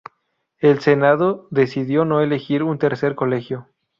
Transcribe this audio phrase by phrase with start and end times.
[0.57, 3.67] El Senado decidió no elegir un tercer colegio.